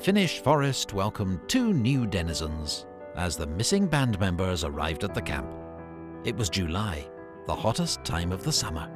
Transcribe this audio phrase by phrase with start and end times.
[0.00, 2.86] Finnish forest welcomed two new denizens
[3.16, 5.48] as the missing band members arrived at the camp.
[6.24, 7.04] It was July,
[7.46, 8.88] the hottest time of the summer.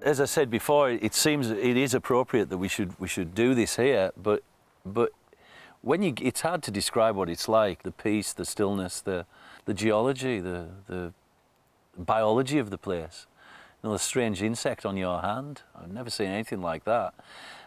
[0.00, 3.54] As I said before, it seems it is appropriate that we should we should do
[3.54, 4.42] this here, but
[4.86, 5.12] but
[5.82, 9.26] when you it's hard to describe what it's like the peace, the stillness, the
[9.66, 11.12] the geology, the the
[11.98, 13.26] biology of the place.
[13.82, 15.60] You know, the strange insect on your hand.
[15.78, 17.12] I've never seen anything like that.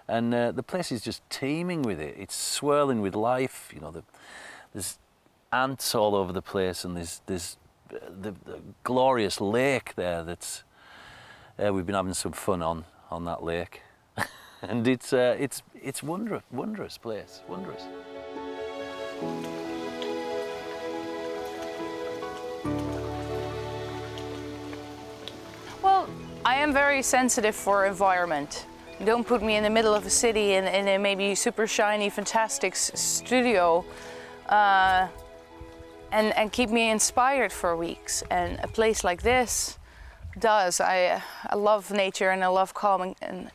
[0.07, 2.15] And uh, the place is just teeming with it.
[2.17, 3.71] It's swirling with life.
[3.73, 4.03] You know, the,
[4.73, 4.97] there's
[5.51, 7.57] ants all over the place, and there's there's
[7.93, 10.23] uh, the, the glorious lake there.
[10.23, 10.63] That's
[11.63, 13.81] uh, we've been having some fun on on that lake,
[14.61, 17.83] and it's uh, it's it's wondrous, wondrous place, wondrous.
[25.81, 26.07] Well,
[26.45, 28.67] I am very sensitive for environment.
[29.05, 32.09] Don't put me in the middle of a city in, in a maybe super shiny,
[32.09, 33.85] fantastic studio
[34.49, 35.07] uh,
[36.11, 38.23] and, and keep me inspired for weeks.
[38.31, 39.77] And a place like this
[40.39, 40.81] does.
[40.81, 43.01] I, I love nature and I love calm.
[43.01, 43.51] And, and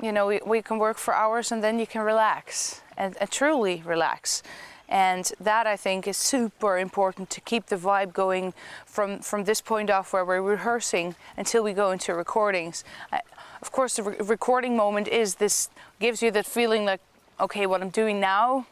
[0.00, 3.30] you know, we, we can work for hours and then you can relax and, and
[3.30, 4.42] truly relax.
[4.88, 8.54] And that I think is super important to keep the vibe going
[8.86, 12.84] from, from this point off where we're rehearsing until we go into recordings.
[13.12, 13.20] I,
[13.60, 15.68] of course, the re- recording moment is this
[16.00, 17.00] gives you that feeling like,
[17.38, 18.66] okay, what I'm doing now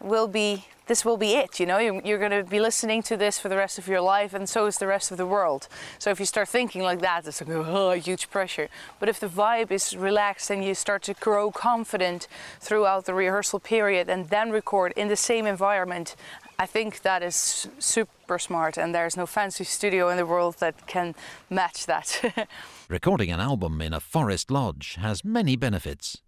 [0.00, 1.78] will be this will be it you know?
[1.78, 4.66] You're, going to be listening to this for the rest of your life and so
[4.66, 5.68] is the rest of the world.
[5.98, 8.68] So if you start thinking like that it's like oh, huge pressure.
[8.98, 12.28] But if the vibe is relaxed and you start to grow confident
[12.60, 16.16] throughout the rehearsal period and then record in the same environment
[16.58, 20.86] i think that is super smart and there's no fancy studio in the world that
[20.86, 21.14] can
[21.50, 22.48] match that.
[22.88, 26.22] Recording an album in a forest lodge has many benefits,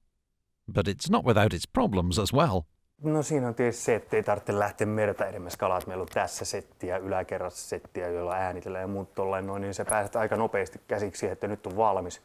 [0.66, 2.66] but it's not without its problems as well.
[3.02, 6.08] No siinä on tietysti se, että ei tarvitse lähteä merta edemmäs kalaa, että meillä on
[6.14, 10.80] tässä settiä, yläkerrassa settiä, joilla äänitellään ja muut tolleen noin, niin se pääset aika nopeasti
[10.88, 12.22] käsiksi että nyt on valmis.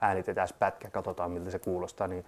[0.00, 2.24] Äänitetään pätkä, katsotaan miltä se kuulostaa, niin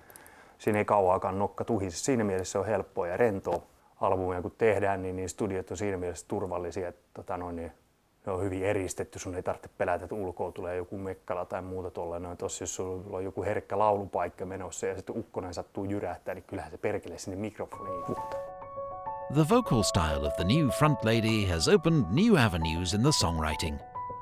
[0.59, 1.99] siinä ei kauaakaan nokka tuhisi.
[1.99, 3.63] Siinä mielessä se on helppoa ja rentoa
[4.01, 7.73] albumia kun tehdään, niin, niin studiot on siinä mielessä turvallisia, että tota noin, niin
[8.27, 11.91] ne on hyvin eristetty, sun ei tarvitse pelätä, että ulkoa tulee joku mekkala tai muuta
[11.91, 12.19] tuolla.
[12.19, 16.45] Noin tossa, jos sulla on joku herkkä laulupaikka menossa ja sitten ukkonen sattuu jyrähtää, niin
[16.47, 18.43] kyllähän se perkele sinne mikrofoniin puhutaan.
[19.35, 23.79] The vocal style of the new front lady has opened new avenues in the songwriting.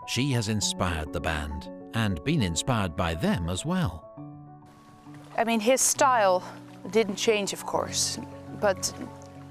[0.06, 1.62] She has inspired the band
[1.94, 3.90] and been inspired by them as well.
[5.38, 6.42] I mean, his style
[6.92, 8.20] didn't change, of course,
[8.60, 8.92] but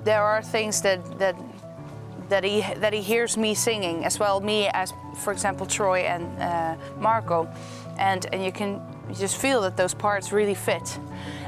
[0.03, 1.35] there are things that that
[2.31, 4.39] that he that he hears me singing as well.
[4.39, 7.47] Me as, for example, Troy and uh, Marco,
[7.99, 8.81] and and you can
[9.13, 10.99] just feel that those parts really fit,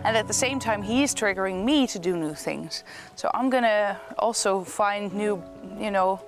[0.03, 2.83] and at the same time he's triggering me to do new things.
[3.15, 5.41] So I'm gonna also find new,
[5.79, 6.19] you know.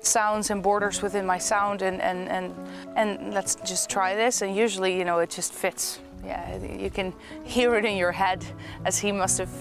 [0.00, 2.54] sounds and borders within my sound and, and, and,
[2.94, 7.12] and let's just try this and usually you know it just fits yeah you can
[7.44, 8.40] hear it in your head
[8.84, 9.54] as he must have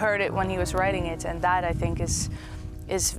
[0.00, 2.30] heard it when he was writing it and that i think is
[2.88, 3.18] is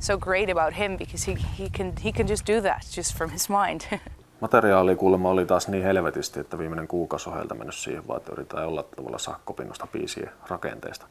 [0.00, 3.30] so great about him because he, he can he can just do that just from
[3.30, 3.80] his mind
[4.40, 8.32] Materiaali kuulemma oli taas niin helvetisti, että viimeinen kuukausi on heiltä mennyt siihen vaan, että
[8.32, 11.06] yritetään jollain tavalla sakkopinnosta biisien rakenteesta.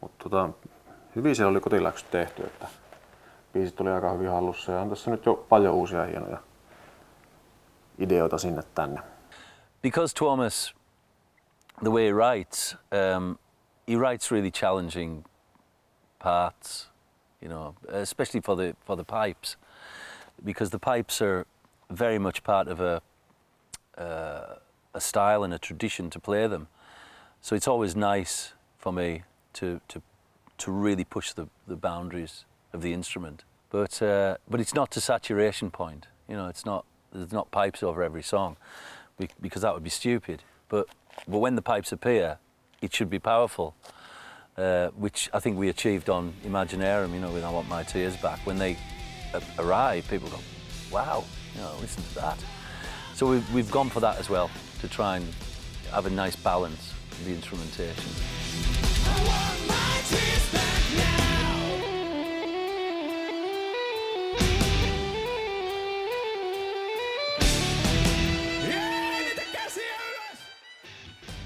[0.00, 0.48] Mutta tota,
[1.16, 2.66] hyvin siellä oli kotiläksyt tehty, että
[3.52, 6.38] biisit oli aika hyvin hallussa ja on tässä nyt jo paljon uusia hienoja
[7.98, 9.00] ideoita sinne tänne.
[9.82, 10.74] Because Thomas,
[11.82, 13.38] the way he writes, um,
[13.88, 15.24] he writes really challenging
[16.22, 16.91] parts,
[17.42, 19.56] you know, especially for the for the pipes,
[20.44, 21.46] because the pipes are
[21.90, 23.02] very much part of a
[23.98, 24.56] uh,
[24.94, 26.68] a style and a tradition to play them.
[27.40, 29.22] So it's always nice for me
[29.54, 30.02] to to
[30.58, 33.44] to really push the, the boundaries of the instrument.
[33.70, 36.06] But uh, but it's not to saturation point.
[36.28, 38.56] You know, it's not there's not pipes over every song,
[39.40, 40.42] because that would be stupid.
[40.68, 40.86] But
[41.28, 42.38] but when the pipes appear,
[42.80, 43.74] it should be powerful,
[44.56, 47.12] uh, which I think we achieved on Imaginarium.
[47.14, 48.40] You know, with I Want My Tears Back.
[48.46, 48.76] When they
[49.32, 50.38] a- arrive, people go,
[50.90, 52.38] "Wow, you know, listen to that."
[53.14, 54.50] So we've we've gone for that as well
[54.80, 55.26] to try and
[55.90, 58.10] have a nice balance in the instrumentation.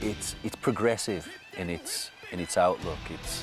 [0.07, 2.99] it's it's progressive in its in its outlook.
[3.11, 3.43] It's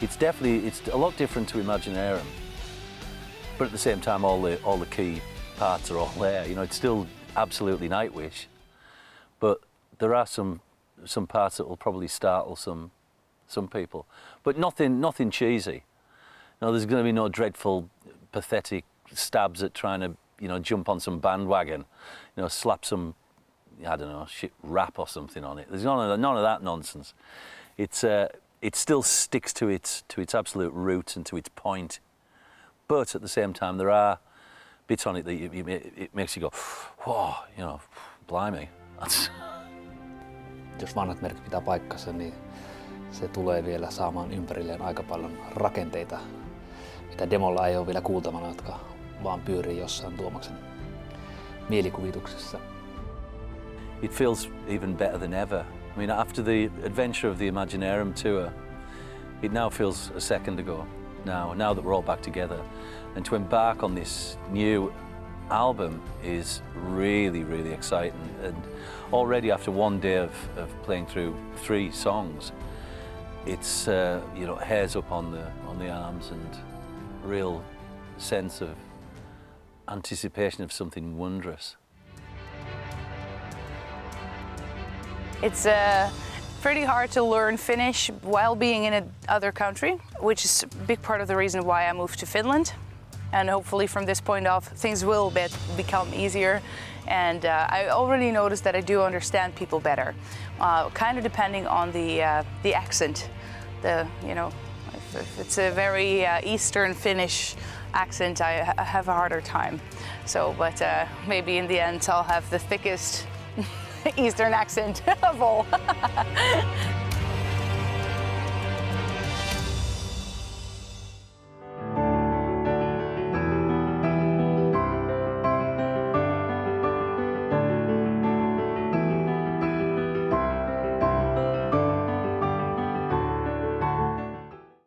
[0.00, 2.26] it's definitely it's a lot different to Imaginarium,
[3.56, 5.20] but at the same time, all the all the key
[5.56, 6.46] parts are all there.
[6.46, 7.06] You know, it's still
[7.36, 8.46] absolutely Nightwish,
[9.40, 9.60] but
[9.98, 10.60] there are some
[11.04, 12.90] some parts that will probably startle some
[13.46, 14.06] some people,
[14.42, 15.84] but nothing nothing cheesy.
[16.60, 17.88] No, there's going to be no dreadful,
[18.32, 21.84] pathetic stabs at trying to you know jump on some bandwagon,
[22.36, 23.14] you know, slap some
[23.86, 25.68] I don't know shit rap or something on it.
[25.70, 27.14] There's none of none of that nonsense.
[27.78, 28.28] It's uh,
[28.60, 32.00] it still sticks to its to its absolute root and to its point,
[32.88, 34.18] but at the same time there are
[34.86, 35.64] bits on it that you, you,
[35.96, 36.50] it makes you go,
[37.06, 37.80] whoa, you know,
[38.26, 38.68] blimey.
[39.00, 39.30] That's...
[40.80, 42.34] Jos vanhat merkit pitää paikkansa, niin
[43.10, 46.18] se tulee vielä saamaan ympärilleen aika paljon rakenteita,
[47.08, 48.80] mitä demolla ei ole vielä kuultavana, jotka
[49.24, 50.58] vaan pyörii jossain Tuomaksen
[51.68, 52.58] mielikuvituksessa.
[54.02, 55.64] It feels even better than ever.
[55.94, 58.52] I mean, after the adventure of the Imaginarium tour,
[59.42, 60.86] it now feels a second ago.
[61.24, 62.62] Now, now that we're all back together,
[63.16, 64.92] and to embark on this new
[65.50, 68.18] album is really, really exciting.
[68.42, 68.56] And
[69.12, 72.52] already after one day of, of playing through three songs,
[73.46, 76.56] it's uh, you know hairs up on the on the arms and
[77.22, 77.64] real
[78.18, 78.76] sense of
[79.88, 81.76] anticipation of something wondrous.
[85.40, 86.10] It's uh,
[86.62, 91.20] pretty hard to learn Finnish while being in another country, which is a big part
[91.20, 92.72] of the reason why I moved to Finland.
[93.32, 95.46] And hopefully from this point off, things will be,
[95.76, 96.60] become easier.
[97.06, 100.12] And uh, I already noticed that I do understand people better,
[100.58, 103.30] uh, kind of depending on the, uh, the accent.
[103.82, 104.50] The, you know,
[104.92, 107.54] if, if it's a very uh, Eastern Finnish
[107.94, 109.80] accent, I, I, have a harder time.
[110.26, 113.26] So, but uh, maybe in the end, I'll have the thickest
[114.16, 115.02] Eastern accent.